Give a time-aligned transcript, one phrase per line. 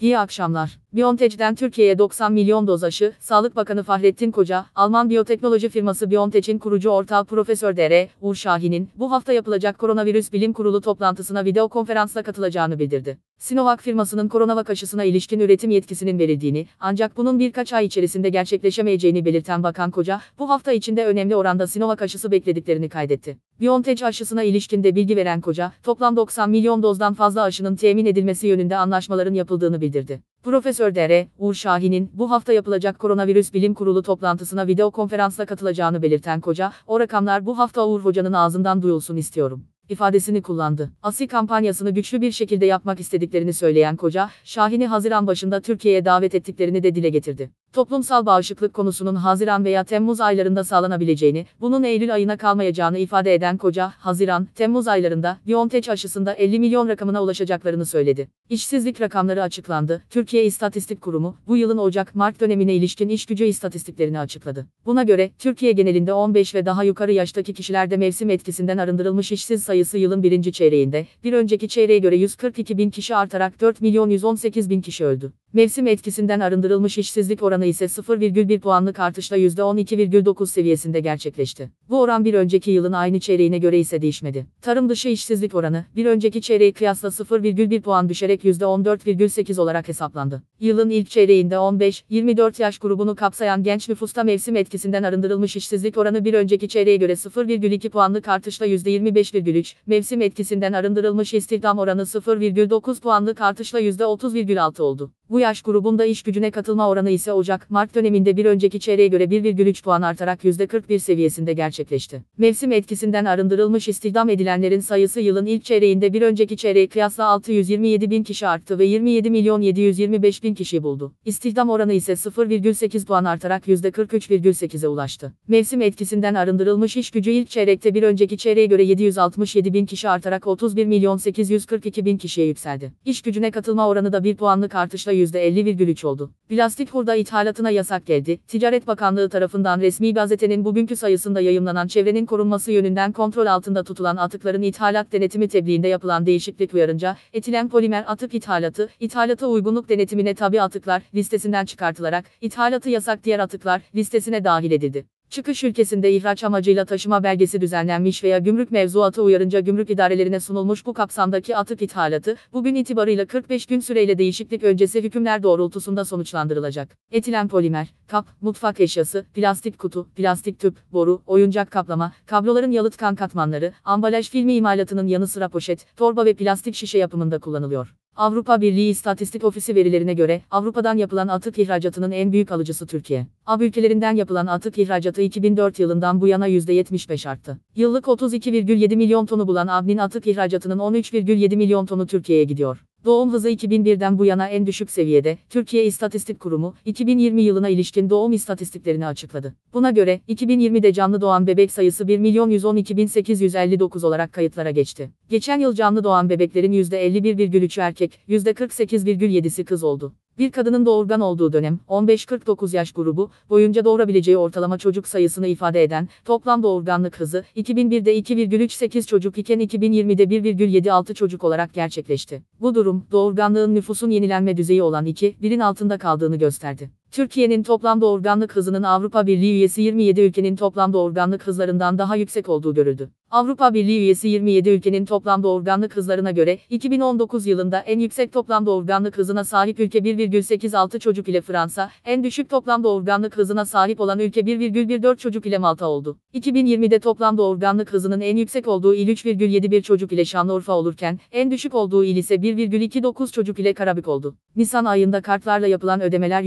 [0.00, 0.78] İyi akşamlar.
[0.92, 6.90] BioNTech'den Türkiye'ye 90 milyon doz aşı, Sağlık Bakanı Fahrettin Koca, Alman biyoteknoloji firması BioNTech'in kurucu
[6.90, 8.08] ortağı Profesör Dr.
[8.20, 13.18] Uğur Şahin'in, bu hafta yapılacak Koronavirüs Bilim Kurulu toplantısına video konferansla katılacağını bildirdi.
[13.38, 19.62] Sinovac firmasının koronavak aşısına ilişkin üretim yetkisinin verildiğini, ancak bunun birkaç ay içerisinde gerçekleşemeyeceğini belirten
[19.62, 23.38] Bakan Koca, bu hafta içinde önemli oranda Sinovac aşısı beklediklerini kaydetti.
[23.60, 28.46] BioNTech aşısına ilişkin de bilgi veren Koca, toplam 90 milyon dozdan fazla aşının temin edilmesi
[28.46, 30.22] yönünde anlaşmaların yapıldığını bildirdi.
[30.42, 31.26] Profesör Dr.
[31.38, 37.00] Uğur Şahin'in bu hafta yapılacak Koronavirüs Bilim Kurulu toplantısına video konferansla katılacağını belirten Koca, o
[37.00, 40.90] rakamlar bu hafta Uğur Hoca'nın ağzından duyulsun istiyorum ifadesini kullandı.
[41.02, 46.82] Asi kampanyasını güçlü bir şekilde yapmak istediklerini söyleyen Koca, Şahin'i Haziran başında Türkiye'ye davet ettiklerini
[46.82, 47.50] de dile getirdi.
[47.72, 53.92] Toplumsal bağışıklık konusunun Haziran veya Temmuz aylarında sağlanabileceğini, bunun Eylül ayına kalmayacağını ifade eden Koca,
[53.98, 58.28] Haziran, Temmuz aylarında BioNTech aşısında 50 milyon rakamına ulaşacaklarını söyledi.
[58.48, 60.02] İşsizlik rakamları açıklandı.
[60.10, 64.66] Türkiye İstatistik Kurumu, bu yılın Ocak-Mart dönemine ilişkin iş gücü istatistiklerini açıkladı.
[64.86, 69.79] Buna göre, Türkiye genelinde 15 ve daha yukarı yaştaki kişilerde mevsim etkisinden arındırılmış işsiz sayısı
[69.98, 74.80] yılın birinci çeyreğinde, bir önceki çeyreğe göre 142 bin kişi artarak 4 milyon 118 bin
[74.80, 75.32] kişi öldü.
[75.52, 81.70] Mevsim etkisinden arındırılmış işsizlik oranı ise 0,1 puanlık artışla %12,9 seviyesinde gerçekleşti.
[81.88, 84.46] Bu oran bir önceki yılın aynı çeyreğine göre ise değişmedi.
[84.62, 90.42] Tarım dışı işsizlik oranı, bir önceki çeyreğe kıyasla 0,1 puan düşerek %14,8 olarak hesaplandı.
[90.60, 96.34] Yılın ilk çeyreğinde 15-24 yaş grubunu kapsayan genç nüfusta mevsim etkisinden arındırılmış işsizlik oranı bir
[96.34, 103.80] önceki çeyreğe göre 0,2 puanlık artışla %25,3, mevsim etkisinden arındırılmış istihdam oranı 0,9 puanlık artışla
[103.80, 105.10] %30,6 oldu.
[105.30, 109.82] Bu yaş grubunda iş gücüne katılma oranı ise Ocak-Mart döneminde bir önceki çeyreğe göre 1,3
[109.82, 112.22] puan artarak %41 seviyesinde gerçekleşti.
[112.38, 118.22] Mevsim etkisinden arındırılmış istihdam edilenlerin sayısı yılın ilk çeyreğinde bir önceki çeyreğe kıyasla 627 bin
[118.22, 121.12] kişi arttı ve 27 milyon 725 bin kişi buldu.
[121.24, 125.32] İstihdam oranı ise 0,8 puan artarak %43,8'e ulaştı.
[125.48, 130.46] Mevsim etkisinden arındırılmış iş gücü ilk çeyrekte bir önceki çeyreğe göre 767 bin kişi artarak
[130.46, 132.92] 31 milyon 842 bin kişiye yükseldi.
[133.04, 136.30] İş gücüne katılma oranı da 1 puanlık artışla %50,3 oldu.
[136.48, 138.38] Plastik hurda ithalatına yasak geldi.
[138.46, 144.62] Ticaret Bakanlığı tarafından resmi gazetenin bugünkü sayısında yayımlanan çevrenin korunması yönünden kontrol altında tutulan atıkların
[144.62, 151.02] ithalat denetimi tebliğinde yapılan değişiklik uyarınca, etilen polimer atık ithalatı, ithalata uygunluk denetimine tabi atıklar
[151.14, 155.19] listesinden çıkartılarak, ithalatı yasak diğer atıklar listesine dahil edildi.
[155.30, 160.94] Çıkış ülkesinde ihraç amacıyla taşıma belgesi düzenlenmiş veya gümrük mevzuatı uyarınca gümrük idarelerine sunulmuş bu
[160.94, 166.96] kapsamdaki atık ithalatı, bugün itibarıyla 45 gün süreyle değişiklik öncesi hükümler doğrultusunda sonuçlandırılacak.
[167.12, 173.72] Etilen polimer, kap, mutfak eşyası, plastik kutu, plastik tüp, boru, oyuncak kaplama, kabloların yalıtkan katmanları,
[173.84, 177.94] ambalaj filmi imalatının yanı sıra poşet, torba ve plastik şişe yapımında kullanılıyor.
[178.20, 183.26] Avrupa Birliği İstatistik Ofisi verilerine göre Avrupa'dan yapılan atık ihracatının en büyük alıcısı Türkiye.
[183.46, 187.58] AB ülkelerinden yapılan atık ihracatı 2004 yılından bu yana %75 arttı.
[187.76, 192.84] Yıllık 32,7 milyon tonu bulan AB'nin atık ihracatının 13,7 milyon tonu Türkiye'ye gidiyor.
[193.04, 195.38] Doğum hızı 2001'den bu yana en düşük seviyede.
[195.50, 199.54] Türkiye İstatistik Kurumu 2020 yılına ilişkin doğum istatistiklerini açıkladı.
[199.74, 205.10] Buna göre 2020'de canlı doğan bebek sayısı 1 milyon 112.859 olarak kayıtlara geçti.
[205.28, 210.12] Geçen yıl canlı doğan bebeklerin %51,3'ü erkek, %48,7'si kız oldu.
[210.40, 216.08] Bir kadının doğurgan olduğu dönem, 15-49 yaş grubu, boyunca doğurabileceği ortalama çocuk sayısını ifade eden,
[216.24, 222.42] toplam doğurganlık hızı, 2001'de 2,38 çocuk iken 2020'de 1,76 çocuk olarak gerçekleşti.
[222.60, 226.99] Bu durum, doğurganlığın nüfusun yenilenme düzeyi olan 2, birin altında kaldığını gösterdi.
[227.10, 232.74] Türkiye'nin toplam doğurganlık hızının Avrupa Birliği üyesi 27 ülkenin toplam doğurganlık hızlarından daha yüksek olduğu
[232.74, 233.10] görüldü.
[233.30, 239.18] Avrupa Birliği üyesi 27 ülkenin toplam doğurganlık hızlarına göre 2019 yılında en yüksek toplam doğurganlık
[239.18, 244.40] hızına sahip ülke 1,86 çocuk ile Fransa, en düşük toplam doğurganlık hızına sahip olan ülke
[244.40, 246.18] 1,14 çocuk ile Malta oldu.
[246.34, 251.74] 2020'de toplam doğurganlık hızının en yüksek olduğu il 3,71 çocuk ile Şanlıurfa olurken, en düşük
[251.74, 254.36] olduğu il ise 1,29 çocuk ile Karabük oldu.
[254.56, 256.42] Nisan ayında kartlarla yapılan ödemeler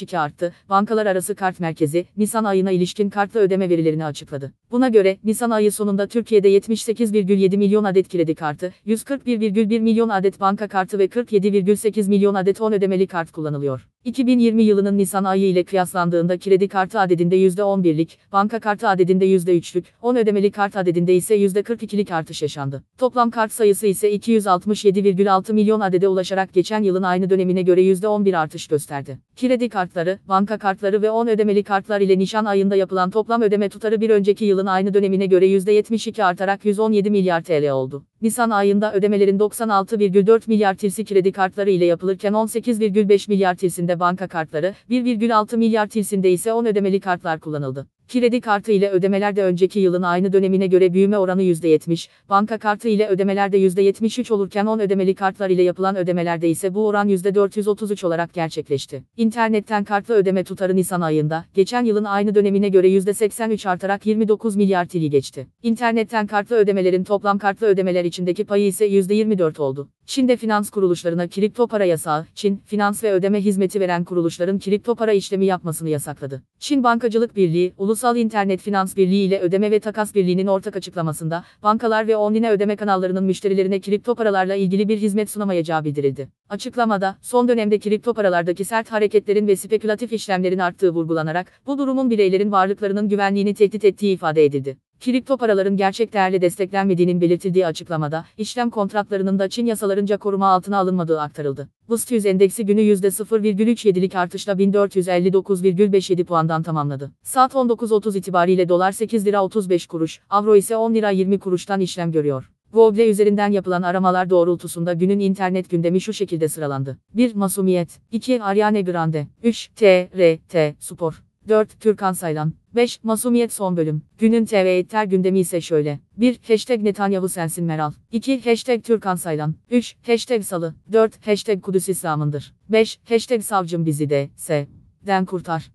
[0.00, 0.52] %72 arttı.
[0.68, 4.52] Bankalar arası kart merkezi, Nisan ayına ilişkin kartla ödeme verilerini açıkladı.
[4.70, 10.68] Buna göre, Nisan ayı sonunda Türkiye'de 78,7 milyon adet kredi kartı, 141,1 milyon adet banka
[10.68, 13.88] kartı ve 47,8 milyon adet 10 ödemeli kart kullanılıyor.
[14.04, 20.16] 2020 yılının Nisan ayı ile kıyaslandığında kredi kartı adedinde %11'lik, banka kartı adedinde %3'lük, 10
[20.16, 22.82] ödemeli kart adedinde ise %42'lik artış yaşandı.
[22.98, 28.66] Toplam kart sayısı ise 267,6 milyon adede ulaşarak geçen yılın aynı dönemine göre %11 artış
[28.66, 29.18] gösterdi.
[29.40, 34.00] Kredi kartları, banka kartları ve 10 ödemeli kartlar ile Nisan ayında yapılan toplam ödeme tutarı
[34.00, 38.04] bir önceki yılın aynı dönemine göre %72 artarak 117 milyar TL oldu.
[38.22, 44.74] Nisan ayında ödemelerin 96,4 milyar tilsi kredi kartları ile yapılırken 18,5 milyar tilsinde banka kartları,
[44.90, 47.86] 1,6 milyar tilsinde ise 10 ödemeli kartlar kullanıldı.
[48.12, 53.08] Kredi kartı ile ödemelerde önceki yılın aynı dönemine göre büyüme oranı %70, banka kartı ile
[53.08, 59.02] ödemelerde %73 olurken 10 ödemeli kartlar ile yapılan ödemelerde ise bu oran %433 olarak gerçekleşti.
[59.16, 64.84] İnternetten kartlı ödeme tutarı Nisan ayında, geçen yılın aynı dönemine göre %83 artarak 29 milyar
[64.84, 65.46] tili geçti.
[65.62, 69.88] İnternetten kartlı ödemelerin toplam kartlı ödemeler içindeki payı ise %24 oldu.
[70.10, 75.12] Çin'de finans kuruluşlarına kripto para yasağı, Çin, finans ve ödeme hizmeti veren kuruluşların kripto para
[75.12, 76.42] işlemi yapmasını yasakladı.
[76.58, 82.08] Çin Bankacılık Birliği, Ulusal İnternet Finans Birliği ile Ödeme ve Takas Birliği'nin ortak açıklamasında, bankalar
[82.08, 86.28] ve online ödeme kanallarının müşterilerine kripto paralarla ilgili bir hizmet sunamayacağı bildirildi.
[86.48, 92.52] Açıklamada, son dönemde kripto paralardaki sert hareketlerin ve spekülatif işlemlerin arttığı vurgulanarak, bu durumun bireylerin
[92.52, 94.76] varlıklarının güvenliğini tehdit ettiği ifade edildi.
[95.00, 101.20] Kripto paraların gerçek değerle desteklenmediğinin belirtildiği açıklamada, işlem kontratlarının da Çin yasalarınca koruma altına alınmadığı
[101.20, 101.68] aktarıldı.
[101.90, 107.10] BIST 100 endeksi günü %0,37'lik artışla 1459,57 puandan tamamladı.
[107.22, 112.12] Saat 19.30 itibariyle dolar 8 lira 35 kuruş, avro ise 10 lira 20 kuruştan işlem
[112.12, 112.50] görüyor.
[112.72, 116.98] Google üzerinden yapılan aramalar doğrultusunda günün internet gündemi şu şekilde sıralandı.
[117.14, 117.34] 1.
[117.34, 118.42] Masumiyet 2.
[118.42, 119.68] Ariane Grande 3.
[119.76, 121.80] T, R, T, Spor 4.
[121.80, 123.04] Türkan Saylan 5.
[123.04, 124.02] Masumiyet son bölüm.
[124.18, 126.00] Günün TV Etter gündemi ise şöyle.
[126.16, 126.40] 1.
[126.48, 127.92] Hashtag Netanyahu sensin Meral.
[128.12, 128.44] 2.
[128.44, 129.54] Hashtag Türkan Saylan.
[129.70, 129.96] 3.
[130.06, 130.74] Hashtag Salı.
[130.92, 131.26] 4.
[131.26, 132.54] Hashtag Kudüs İslam'ındır.
[132.68, 132.98] 5.
[133.08, 134.68] Hashtag Savcım bizi de, S.
[135.06, 135.70] Den kurtar.